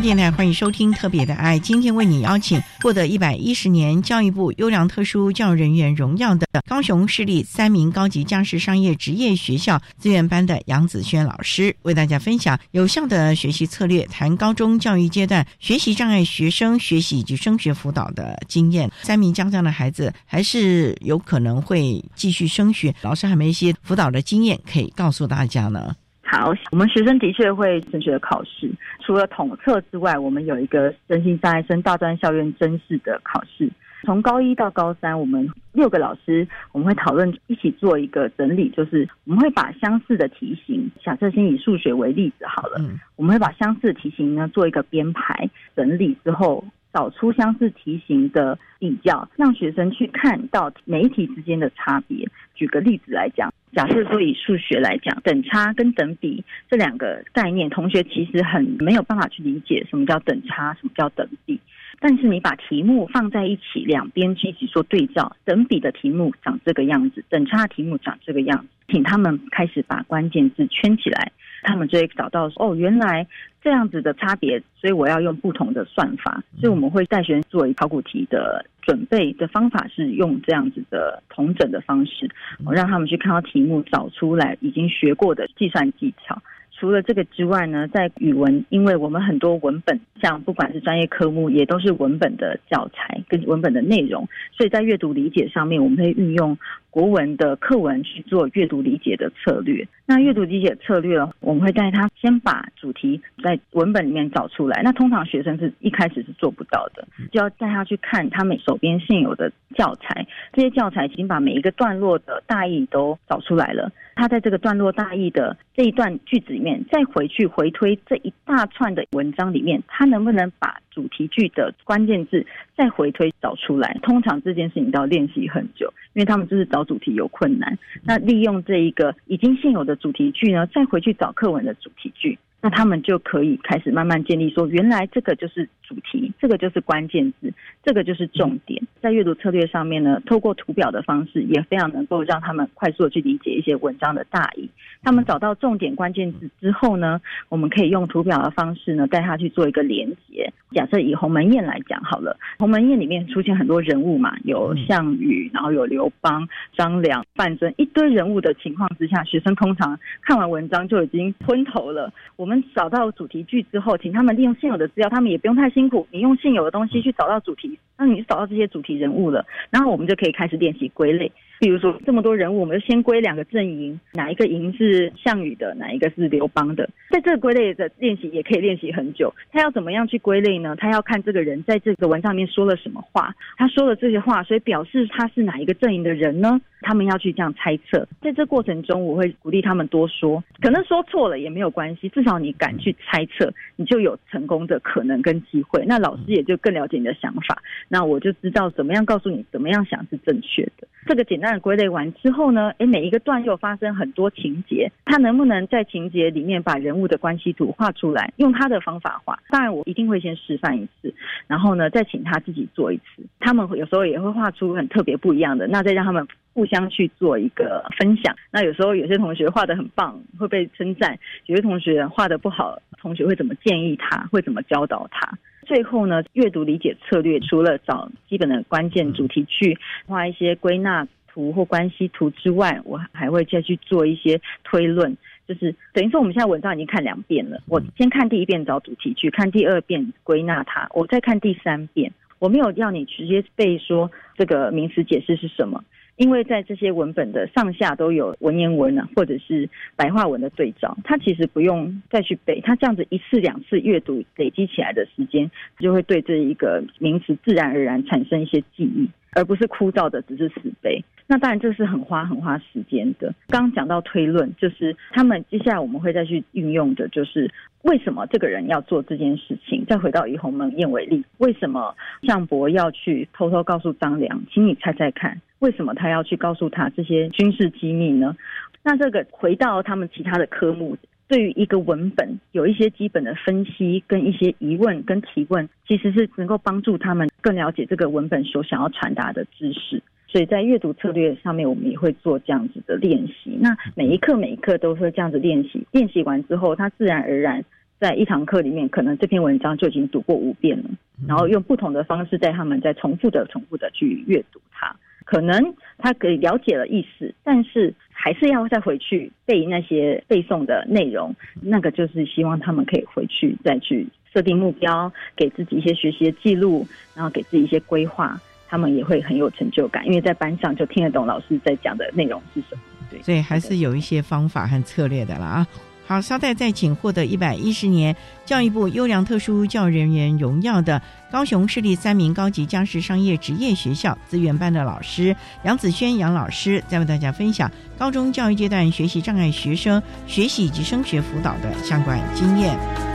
[0.00, 18.90] 电台欢迎收听《特别的爱》，今天为你邀请获得一百一十年教育部优良特殊教育人员荣耀的高雄市立三名高级家事商业职业学校资源班的杨子轩老师，为大家分享有效的学习策略，谈高中教育阶段学习障碍学生学习以及升学辅导的经验。
[19.02, 25.94] 三名家长的孩子还是有可能会继续升学，老师还没一些辅导的经验可以告诉大家呢？
[26.30, 28.70] 好，我们学生的确会升学考试，
[29.00, 33.68] 除了统测之外，我们有一个身心障碍生大专校院甄试的考试。
[34.04, 42.80] 从高一到高三，我们六个老师我们会讨论一起做一个整理，就是我们会把相似的题型，假设先以数学为例子好了，
[43.16, 46.64] 我们会把相似的题型呢做一个编排整理之后。
[46.92, 52.28] 找出相似题型的比较，让学生去看到每一题之间的差别。
[52.52, 61.60] 举个例子来讲，假设说以数学来讲，等差跟等比这两个概念，同学其实很没有办法去理解什么叫等差，什么叫等比。
[62.00, 71.30] 但是你把题目放在一起，两边一起做对照，等比的题目长这个样子，等差的题目长这个样子，请他们开始把关键字圈起来，
[71.62, 73.26] 他们就会找到哦，原来。
[73.62, 76.42] 这样子的差别，所以我要用不同的算法。
[76.58, 82.26] 所以我们会带学生做考古题的准备的方法是用这样子的同整的方式，
[82.64, 86.40] 我让他们去看到题目，找出来已经学过的计算技巧。
[86.80, 94.26] 除了这个之外呢，在语文，因为我们很多文本，像不管是专业科目，也都是文本的教材跟文本的内容，
[94.56, 96.56] 所以在阅读理解上面，我们会运用
[96.88, 99.86] 国文的课文去做阅读理解的策略。
[100.06, 104.80] 那阅读理解策略，我们会带他先把主题在文本里面找出来。
[104.82, 113.92] 那通常学生是一开始是做不到的，就要带他去看他们手边现有的教材，这些教材已经把每一个段落的大意都找出来了。
[114.16, 122.44] 他在这个段落大意的这一段句子里面，再回去回推这一大串的文章里面，他能不能把主题句的关键字
[122.76, 123.96] 再回推找出来？
[124.02, 127.78] 通常这件事情都要练习很久，因为他们就是找主题有困难。
[128.02, 132.38] 那利用这一个已经现有的主题句呢，再回去找课文的主题句。
[132.62, 137.52] 那他们就可以开始慢慢建立，说原来这个就是主题，这个就是关键字，
[137.82, 138.82] 这个就是重点。
[139.00, 144.68] 在阅读策略上面呢，透过图表的方式，也非常能够让他们快速的去理解一些文章的大意。
[145.02, 150.52] 他们找到重点关键字之后呢，我们可以用图表的方式呢，带他去做一个连接。
[150.72, 156.46] 假设以鸿门宴来讲好了，鸿门宴里面出现很多人物嘛，有项羽，然后有刘邦、
[156.76, 162.12] 张良、范增，一堆人物的情况之下，学生通常看完文章就已经昏头了。
[162.36, 171.30] 我我们找到主题句之后，请他们利用现有的资料，他们也不用太辛苦，你用现有的东西去找到主题，那你就找到这些主题人物了，然后我们就可以开始练习归类。
[171.60, 176.88] 比如说这么多人物，我们就先归两个阵营，哪一个营是项羽的，哪一个是刘邦的。
[177.10, 179.30] 在这个归类的练习也可以练习很久。
[179.52, 180.74] 他要怎么样去归类呢？
[180.76, 186.58] 他要看这个人在这个文上面说了什么话，他说了这些话，所以表示他是哪一个阵营的人呢？
[186.82, 188.08] 他们要去这样猜测。
[188.22, 195.84] 在这过程中，我会鼓励他们多说，可能说错了也没有关系，至少你敢去猜测，你就有成功的可能跟机会。
[195.86, 200.88] 那老师也就更了解你的想法，那我就知道怎么样告诉你怎么样想是正确的。
[201.06, 201.49] 这个简单。
[201.58, 202.70] 归类完之后呢？
[202.78, 208.32] 诶，每一个段又发生很多情节，他能不能在情节里面把人物的关系图画出来？
[208.36, 209.38] 用他的方法画。
[209.48, 211.12] 当然，我一定会先示范一次，
[211.46, 213.24] 然后呢，再请他自己做一次。
[213.40, 218.34] 他们有时候也会画出很特别不一样的，那再让他们互相去做一个分享。
[218.50, 221.14] 那有时候有些同学画的很棒，会被称赞；
[221.46, 224.28] 有些同学画的不好，同学会怎么建议他？
[224.30, 225.38] 会怎么教导他？
[225.66, 231.06] 最后呢，阅读理解策略除了找基本的关键主题去画一些归纳。
[231.32, 235.16] 图或关系图之外，我还会再去做一些推论，
[235.46, 237.60] 就是等于说我们现在文章已经看两遍了。
[237.66, 242.12] 我先看第一遍找主题句，看第二遍归纳它，我再看第三遍。
[242.38, 245.84] 我没有要你直接背说这个名词解释是什么，
[246.16, 252.58] 因为在这些文本的上下都有文言文啊，或者是白话文的对照，它其实不用再去背。
[252.62, 259.06] 它这样子一次两次阅读累积起来的时间，就会对这一个名词自然而然产生一些记忆。
[259.32, 261.02] 而不是枯燥的，只是死背。
[261.26, 263.32] 那当然这是很花很花时间的。
[263.48, 267.48] 刚刚讲到推论，就是他们接下来我们会再去运用的，就是
[267.82, 269.84] 为什么这个人要做这件事情。
[269.86, 274.42] 再回到以鸿门宴为例，为什么项伯要去偷偷告诉张良？
[274.52, 278.36] 请你猜猜看，为什么他要去告诉他这些军事机密呢？
[278.82, 280.96] 那这个回到他们其他的科目。
[281.30, 290.02] 对于一个文本有一些基本的分析，跟一些疑问跟提问，其实是能够帮助他们更了解这个文本所想要传达的知识。
[290.26, 293.56] 所以在阅读策略上面，我们也会做这样子的练习。
[293.60, 297.64] 那每一课每一课都会这样子练习，练习完之后，他自然而然
[298.00, 300.90] 在一堂课里面，可能这篇文章就已经读过五遍了。
[301.28, 304.96] 然后用不同的方式带他们再重复的、重复的去阅读它。
[305.24, 311.34] 可能他可以了解了意思，但是还是要再回去背那些背诵的内容。
[311.62, 322.82] 那个就是希望他们可以回去再去设定目标，给自己一些学习的记录，然后给自己一些规划，他们也会很有成就感，因为在班上就听得懂老师在讲的内容是什么。
[323.10, 325.66] 对，所以还是有一些方法和策略的啦啊。
[326.10, 331.00] 好，稍待再请获得一百一十年教育部优良特殊教育人员荣耀的
[331.30, 343.09] 高雄市立三名高级家事商业职业学校资源班的老师杨子轩杨老师，再为大家分享高中教育阶段学习障碍学生学习以及升学辅导的相关经验。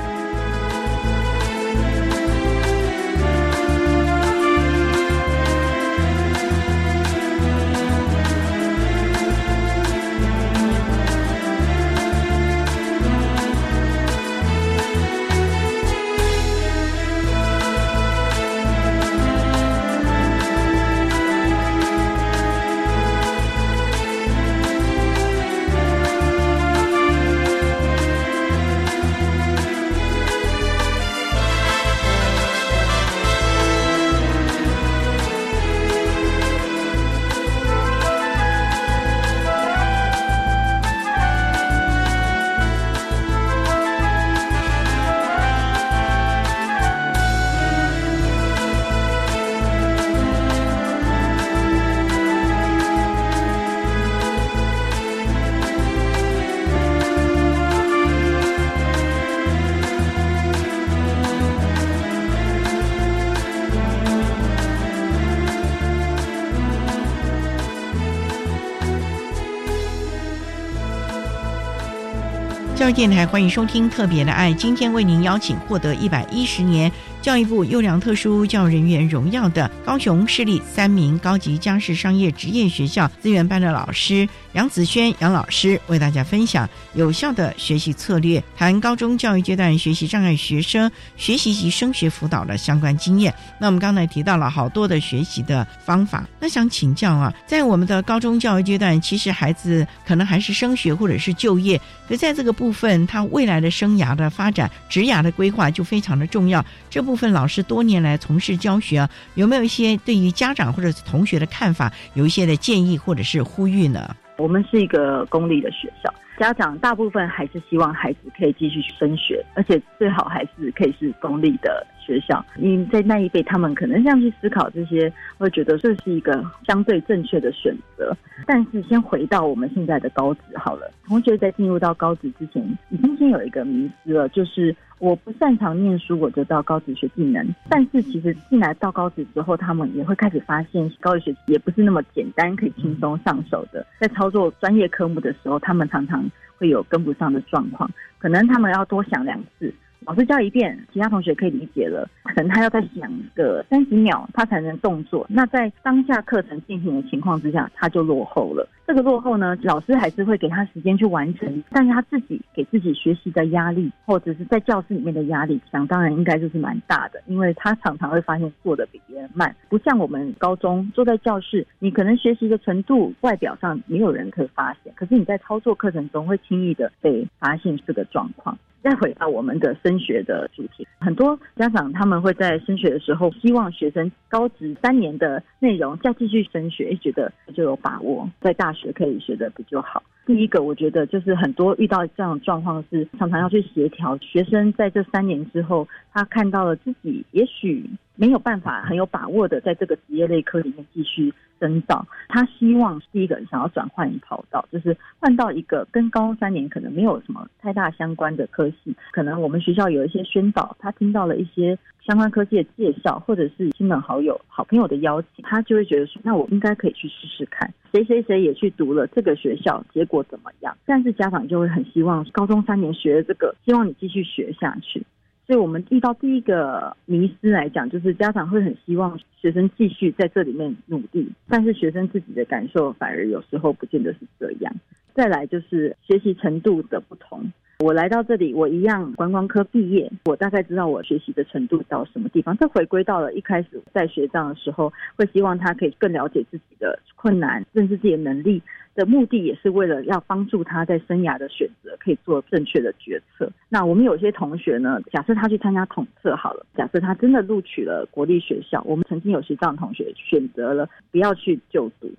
[72.96, 76.90] 电台欢迎收听《特别的爱》，今天为您邀请获得一百一十年。
[77.26, 93.34] 教育部优良特殊教育人员荣耀的高雄市立三名高级家事商业职业学校资源班的老师杨子轩杨老师为大家分享有效的学习策略，谈高中教育阶段学习障碍学生学习及升学辅导的相关经验。
[93.60, 106.64] 那我们刚才提到了好多的学习的方法，那想请教啊，在我们的高中教育阶段，其实孩子可能还是升学或者是就业，可在这个部分，他未来的生涯的发展、职涯的规划就非常的重要。
[106.90, 114.14] 这部部分老师多年来从事教学，有没有一些对于家长或者同学的看法，有一些的建议或者是呼吁呢？
[114.38, 122.44] 我们是一个公立的学校，家长大部分还是希望孩子可以继续去升学，而且最好还是可以是公立的学校。
[122.58, 128.16] 因为在那一辈，他们可能这样去思考这些，会觉得这是一个相对正确的选择。
[128.46, 134.76] 但是，先回到我们现在的高职好了，同学在进入到高职之前，已经先有一个迷思了，就是。
[134.98, 137.46] 我不擅长念书，我就到高职学技能。
[137.70, 143.86] 但是其实进来到高职之后，他们也会开始发现，高职学习也不是那么简单，可以轻松上手的。
[144.00, 146.25] 在操作专业科目的时候，他们常常
[146.58, 149.74] 会有跟不上的状况，可能他们要多想两次。
[150.06, 155.26] 老师教一遍，其他同学可以理解了，可能他要再想个三十秒，他才能动作。
[155.28, 158.68] 那在当下课程进行的情况之下，他就落后了。
[158.86, 178.56] 这个落后呢，老师还是会给他时间去完成，但是他自己给自己学习的压力，或者是在教室里面的压力，想当然应该就是蛮大的，因为他常常会发现做的比别人慢，不像我们高中坐在教室，你可能学习的程度外表上没有人可以发现，可是你在操作课程中会轻易的被发现这个状况。
[178.84, 190.04] 再回到我们的身升学的主题，很多家长他们会在升学的时候，希望学生高职三年的内容再继续升学，觉得就有把握在大学可以学的比较好。
[190.26, 201.34] 第一个，我觉得就是很多遇到这样的状况是常常要去协调学生在这三年之后，他看到了自己也许没有办法很有把握的在这个职业类科里面继续。
[201.58, 208.94] 深造，他希望第一个想要转换跑道，就是换到一个跟高中三年可能没有什么太大相关的科系。
[209.14, 217.74] 可能我们学校有一些宣导，他听到了一些相关科技的介绍，或者是亲朋好友、好朋友的邀请，他就会觉得说，那我应该可以去试试看。
[217.94, 220.76] 谁谁谁也去读了这个学校，结果怎么样？
[220.86, 225.02] 但是家长就会很希望高中三年学的这个，希望你继续学下去。
[225.46, 234.74] 所以我们遇到第一个迷失来讲，就是家长会很希望学生继续在这里面努力，但是学生自己的感受反而有时候不见得是这样。
[235.14, 237.52] 再来就是学习程度的不同。
[237.80, 242.56] 我来到这里，我一样观光科毕业，我大概知道我学习的程度到什么地方。
[242.58, 248.62] 这回归到了一开始在学障的时候，会希望他可以更了解自己的困难，认识自己的能力。
[248.96, 253.52] 的目的也是为了要帮助他在生涯的选择可以做正确的决策。
[253.68, 262.10] 那我们有些同学呢，假设他去参加统测好了，假设他真的录取了国立学校，我们曾经有些这样同学选择了不要去就读。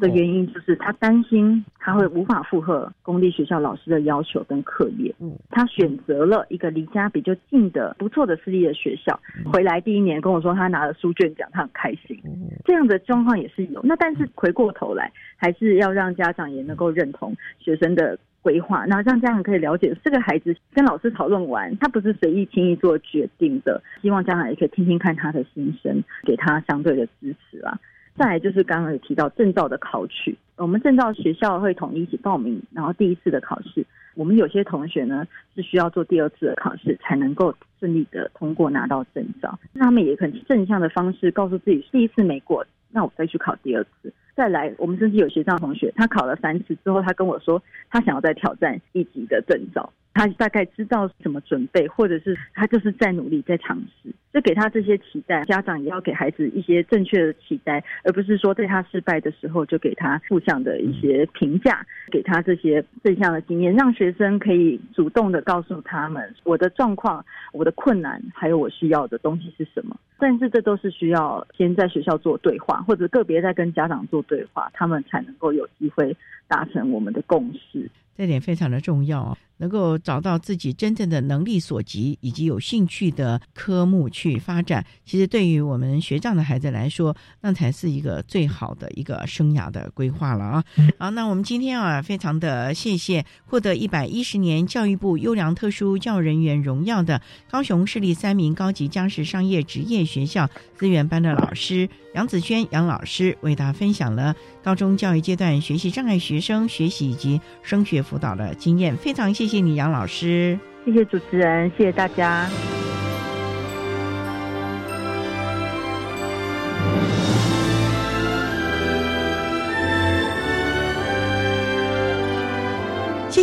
[0.00, 9.18] 的原因就是他担心他会无法负荷公立学校老师的要求跟课业，嗯，他选择了一个离家比较近的不错的私立的学校，
[9.52, 12.18] 回来第一年跟我说他拿了书卷奖，他很开心，
[12.64, 13.80] 这样的状况也是有。
[13.84, 18.18] 那但是回过头来，还是要让家长也能够认同学生的。
[18.44, 23.82] 规划，那让家长可以了解这个孩子跟老师讨论完，他不是随意轻易做决定的。
[24.02, 27.80] 希望家长也可以听听看他的心声，给他相对的支持啊。
[28.16, 33.84] 再来就是刚刚有提到证照的考取，我们证照学校会统一一起报名，然后第一次的考试，
[34.14, 39.58] 我们有些同学呢是需要做第二次的考试才能够顺利的通过拿到证照。
[39.72, 44.12] 那他们也很正向的方式告诉自己，第一次没过，那我再去考第二次。
[44.36, 47.60] 再来，我们甚至有学长同学，他考了三次之后，他跟我说，
[47.90, 49.92] 他想要再挑战一级的证照。
[50.14, 55.42] 他大概知道怎么准备，或者是他就是在努力在尝试，就给他这些期待。
[55.44, 69.96] 家长也要给孩子一些正确的期待，而不是说在他失败的时候就给他负向的一些评价，给他这些正向的经验，让学生可以主动的告诉他们我的状况、我的困难，还有我需要的东西是什么。
[70.18, 76.16] 但是这都是需要先在学校做对话，或者个别在跟家长做对话，他们才能够有机会
[76.48, 77.90] 达成我们的共识。
[78.16, 79.36] 这点非常的重要啊。
[79.58, 90.64] 能够找到自己真正的能力所及以及有兴趣的科目去发展，其实对于我们学障的孩子来说，那才是一个最好的一个生涯的规划了啊！
[90.98, 109.34] 好，那我们今天啊，非常的谢谢获得一百一十年教育部优良特殊教育人员荣耀的高雄市立三名高级家事商业职业学学校资源班的老师杨子轩杨老师，为大家分享了高中教育阶段学习障碍学生学习以及升学辅导的经验，非常。
[109.34, 110.56] 谢谢你，杨老师。
[110.84, 112.48] 谢谢主持人，谢谢大家。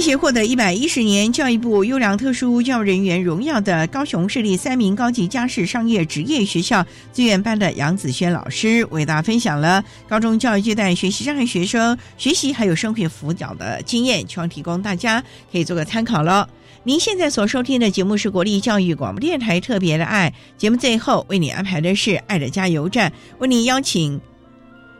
[0.02, 16.49] 谢谢获得一百一十年教育部优良特殊教育人员荣耀的高雄市立三名高级家事商业职业学校资源班的杨子轩老师，为大家分享了高中教育阶段学习障碍学生学习还有升学辅导的经验，希望提供大家可以做个参考了。
[16.82, 24.20] 您现在所收听的节目是国立教育广播电台特别的爱节目，最后为你安排的是爱的加油站，为你邀请。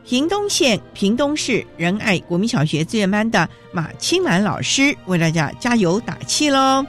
[0.04, 6.84] 屏东县屏东市仁爱国民小学资源班的马清兰老师为大家加油打气喽！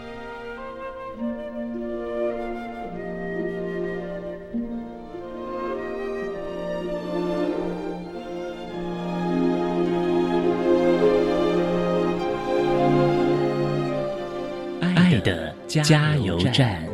[14.81, 16.92] 爱的加油站。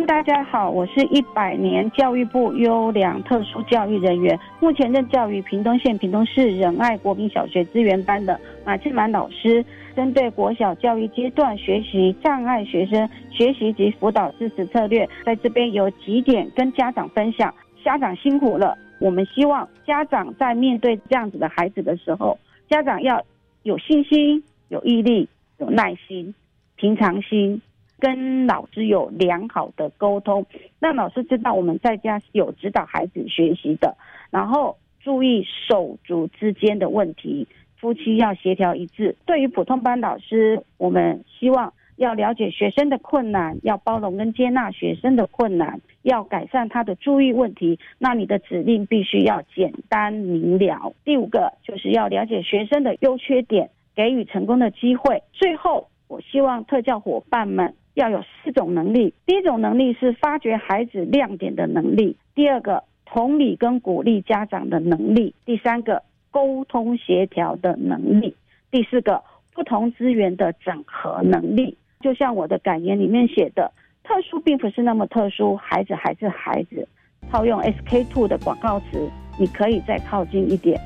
[0.00, 9.64] 大家好，我是一百年教育部优良特殊教育人员，目前任教于屏东县屏东市仁爱国民小学资源班的马庆满老师。
[9.94, 17.54] 针对国小教育阶段学习障碍学生学习及辅导支持策略，在这边有几点跟家长分享。
[17.84, 22.38] 家长辛苦了，我们希望家长在面对这样子的孩子的时候，
[22.68, 23.22] 家长要
[23.62, 25.28] 有信心、有毅力、
[25.58, 26.34] 有耐心、
[26.76, 27.60] 平常心。
[28.02, 30.44] 跟老师有良好的沟通，
[30.80, 33.96] 让老师知道我们在家是有指导孩子学习的，
[34.28, 37.46] 然后注意手足之间的问题，
[37.76, 39.14] 夫妻要协调一致。
[39.24, 47.78] 对于普通班老师，我们希望要了解学生的困难，要包容跟接纳学生的困难，要改善他的注意问题。
[47.98, 50.92] 那你的指令必须要简单明了。
[51.04, 55.22] 第五个就是要了解学生的优缺点，给予成功的机会。
[55.32, 57.72] 最后，我希望特教伙伴们。
[57.94, 68.34] 要有四种能力，第一种能力是发掘孩子亮点的能力，第二个同理跟鼓励家长的能力，第三个沟通协调的能力，
[68.70, 69.22] 第四个
[69.52, 71.76] 不同资源的整合能力。
[72.00, 73.70] 就像我的感言里面写的，
[74.02, 76.88] 特殊并不是那么特殊，孩子还是孩子。
[77.30, 80.80] 套用 SK Two 的广告词，你可以再靠近一点，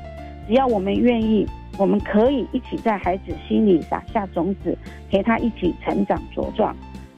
[0.47, 1.47] 只要我们愿意。
[1.79, 4.75] 我们可以一起在孩子心里撒下种子，
[5.11, 6.75] 陪他一起成长茁壮，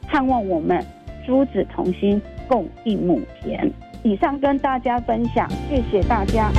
[0.10, 0.84] 盼望我们
[1.26, 3.72] 诸子同心，共一亩田。
[4.02, 6.50] 以上跟大家分享，谢谢大家。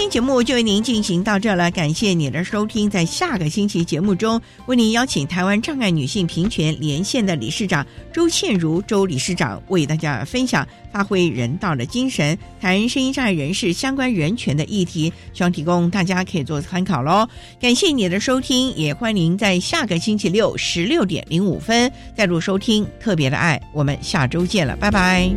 [0.00, 2.88] 天节目就为您进行到这了，感谢你的收听。
[2.88, 17.28] 在下个星期节目中，为您邀请台湾障碍女性平权连线的理事长周倩如周理事长为大家分享发挥人道的精神，谈声音障碍人士相关人权的议题，希望提供大家可以做参考喽。
[17.60, 23.60] 感谢你的收听，也欢迎您在下个星期六十六点零五分再度收听特别的爱。
[23.74, 25.30] 我们下周见了，拜拜。